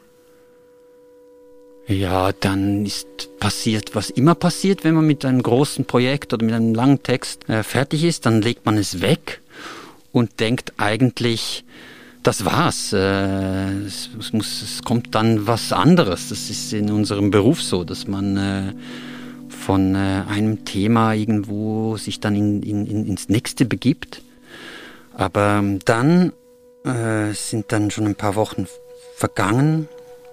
Ja, 1.85 2.31
dann 2.31 2.85
ist 2.85 3.39
passiert, 3.39 3.93
was 3.93 4.09
immer 4.09 4.35
passiert, 4.35 4.85
wenn 4.85 4.95
man 4.95 5.05
mit 5.05 5.25
einem 5.25 5.43
großen 5.43 5.83
Projekt 5.83 6.33
oder 6.33 6.45
mit 6.45 6.55
einem 6.55 6.73
langen 6.73 7.03
Text 7.03 7.49
äh, 7.49 7.61
fertig 7.63 8.05
ist, 8.05 8.25
dann 8.25 8.41
legt 8.41 8.65
man 8.65 8.77
es 8.77 9.01
weg 9.01 9.41
und 10.13 10.39
denkt 10.39 10.73
eigentlich, 10.77 11.65
das 12.23 12.45
war's. 12.45 12.93
Äh, 12.93 13.85
es, 13.85 14.09
es, 14.17 14.31
muss, 14.31 14.61
es 14.61 14.81
kommt 14.83 15.13
dann 15.13 15.45
was 15.45 15.73
anderes. 15.73 16.29
Das 16.29 16.49
ist 16.49 16.71
in 16.71 16.89
unserem 16.89 17.31
Beruf 17.31 17.61
so, 17.61 17.83
dass 17.83 18.07
man 18.07 18.37
äh, 18.37 18.73
von 19.49 19.95
äh, 19.95 20.23
einem 20.29 20.63
Thema 20.63 21.13
irgendwo 21.13 21.97
sich 21.97 22.21
dann 22.21 22.35
in, 22.35 22.63
in, 22.63 23.05
ins 23.05 23.27
nächste 23.27 23.65
begibt. 23.65 24.21
Aber 25.15 25.57
ähm, 25.59 25.79
dann 25.83 26.31
äh, 26.85 27.33
sind 27.33 27.71
dann 27.73 27.91
schon 27.91 28.07
ein 28.07 28.15
paar 28.15 28.35
Wochen 28.35 28.67
vergangen, 29.23 29.87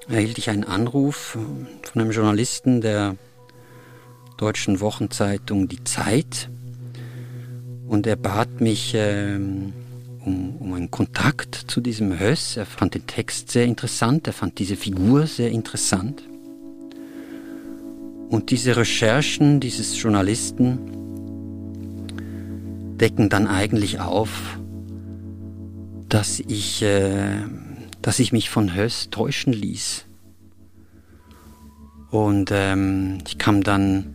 erhielt 0.09 0.37
ich 0.39 0.51
einen 0.51 0.65
Anruf 0.65 1.37
äh, 1.37 1.87
von 1.87 2.03
einem 2.03 2.11
Journalisten 2.11 2.81
der 2.81 3.15
deutschen 4.37 4.81
Wochenzeitung 4.81 5.69
Die 5.69 5.85
Zeit 5.85 6.51
und 7.87 8.05
er 8.09 8.17
bat 8.17 8.61
mich 8.61 8.97
äh, 8.97 9.37
um, 10.27 10.57
um 10.57 10.73
einen 10.73 10.91
Kontakt 10.91 11.55
zu 11.69 11.81
diesem 11.81 12.19
Höss. 12.19 12.57
Er 12.57 12.67
fand 12.67 12.97
den 12.97 13.07
Text 13.07 13.53
sehr 13.53 13.65
interessant, 13.65 14.27
er 14.27 14.33
fand 14.33 14.59
diese 14.59 14.75
Figur 14.75 15.29
sehr 15.29 15.53
interessant. 15.53 16.25
Und 18.29 18.51
diese 18.51 18.77
Recherchen 18.77 19.61
dieses 19.61 20.03
Journalisten 20.03 20.81
decken 22.99 23.29
dann 23.29 23.47
eigentlich 23.47 24.01
auf, 24.01 24.59
dass 26.09 26.41
ich, 26.41 26.83
äh, 26.83 27.43
dass 28.03 28.19
ich 28.19 28.33
mich 28.33 28.51
von 28.51 28.75
Höss 28.75 29.11
täuschen 29.11 29.53
ließ. 29.53 30.07
Und 32.11 32.51
ähm, 32.53 33.19
ich 33.27 33.39
kam 33.39 33.63
dann 33.63 34.15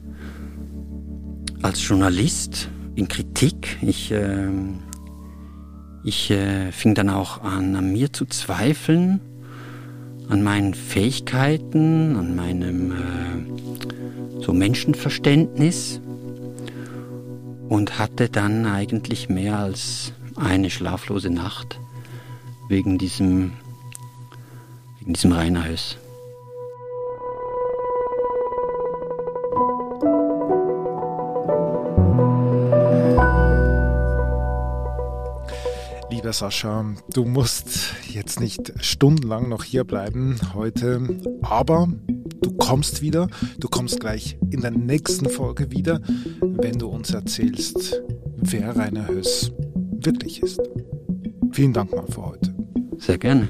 als 1.62 1.88
Journalist 1.88 2.70
in 2.96 3.08
Kritik. 3.08 3.78
Ich, 3.82 4.12
äh, 4.12 4.50
ich 6.04 6.30
äh, 6.32 6.72
fing 6.72 6.94
dann 6.94 7.10
auch 7.10 7.44
an, 7.44 7.76
an 7.76 7.92
mir 7.92 8.12
zu 8.12 8.26
zweifeln 8.26 9.22
an 10.30 10.44
meinen 10.44 10.74
Fähigkeiten, 10.74 12.16
an 12.16 12.36
meinem 12.36 12.92
äh, 12.92 14.42
so 14.42 14.54
Menschenverständnis 14.54 16.02
und 17.70 18.00
hatte 18.00 18.30
dann 18.30 18.66
eigentlich 18.66 19.30
mehr 19.30 19.60
als 19.60 20.14
eine 20.36 20.70
schlaflose 20.70 21.30
Nacht 21.30 21.80
wegen 22.70 22.98
diesem, 22.98 23.54
wegen 25.06 25.14
diesem 25.14 25.32
Reinerhös. 25.32 25.98
Lieber 36.10 36.34
Sascha, 36.34 36.86
du 37.14 37.26
musst 37.26 37.94
jetzt 38.10 38.40
nicht 38.40 38.74
stundenlang 38.84 39.50
noch 39.50 39.64
hier 39.64 39.84
bleiben 39.84 40.40
heute, 40.56 41.02
aber 41.44 41.88
du 42.42 42.52
kommst 42.54 43.02
wieder. 43.02 43.28
Du 43.60 43.68
kommst 43.68 44.00
gleich 44.00 44.38
in 44.50 44.62
der 44.62 44.72
nächsten 44.72 45.30
Folge 45.30 45.70
wieder, 45.72 46.02
wenn 46.42 46.80
du 46.80 46.88
uns 46.88 47.12
erzählst, 47.14 48.02
wer 48.38 48.76
Rainer 48.76 49.08
Höss 49.08 49.52
wirklich 50.00 50.42
ist. 50.42 50.60
Vielen 51.52 51.74
Dank 51.74 51.92
mal 51.92 52.08
für 52.08 52.26
heute. 52.26 52.56
Sehr 52.98 53.18
gerne. 53.18 53.50